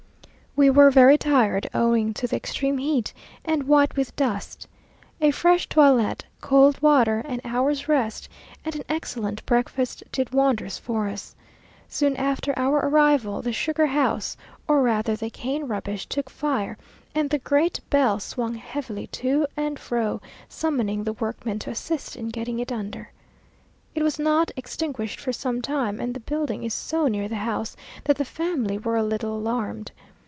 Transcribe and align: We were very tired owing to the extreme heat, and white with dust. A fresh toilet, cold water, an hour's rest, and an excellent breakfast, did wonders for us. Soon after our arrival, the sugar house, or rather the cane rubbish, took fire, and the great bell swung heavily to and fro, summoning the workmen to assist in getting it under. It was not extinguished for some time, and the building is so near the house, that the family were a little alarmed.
We 0.53 0.69
were 0.69 0.91
very 0.91 1.17
tired 1.17 1.69
owing 1.73 2.13
to 2.15 2.27
the 2.27 2.35
extreme 2.35 2.77
heat, 2.77 3.13
and 3.45 3.63
white 3.69 3.95
with 3.95 4.13
dust. 4.17 4.67
A 5.21 5.31
fresh 5.31 5.69
toilet, 5.69 6.25
cold 6.41 6.81
water, 6.81 7.19
an 7.19 7.39
hour's 7.45 7.87
rest, 7.87 8.27
and 8.65 8.75
an 8.75 8.83
excellent 8.89 9.45
breakfast, 9.45 10.03
did 10.11 10.33
wonders 10.33 10.77
for 10.77 11.07
us. 11.07 11.37
Soon 11.87 12.17
after 12.17 12.53
our 12.59 12.79
arrival, 12.85 13.41
the 13.41 13.53
sugar 13.53 13.85
house, 13.85 14.35
or 14.67 14.81
rather 14.81 15.15
the 15.15 15.29
cane 15.29 15.63
rubbish, 15.67 16.05
took 16.07 16.29
fire, 16.29 16.77
and 17.15 17.29
the 17.29 17.39
great 17.39 17.79
bell 17.89 18.19
swung 18.19 18.55
heavily 18.55 19.07
to 19.07 19.47
and 19.55 19.79
fro, 19.79 20.19
summoning 20.49 21.05
the 21.05 21.13
workmen 21.13 21.59
to 21.59 21.69
assist 21.69 22.17
in 22.17 22.27
getting 22.27 22.59
it 22.59 22.73
under. 22.73 23.13
It 23.95 24.03
was 24.03 24.19
not 24.19 24.51
extinguished 24.57 25.21
for 25.21 25.31
some 25.31 25.61
time, 25.61 26.01
and 26.01 26.13
the 26.13 26.19
building 26.19 26.65
is 26.65 26.73
so 26.73 27.07
near 27.07 27.29
the 27.29 27.35
house, 27.37 27.77
that 28.03 28.17
the 28.17 28.25
family 28.25 28.77
were 28.77 28.97
a 28.97 29.01
little 29.03 29.33
alarmed. 29.37 29.93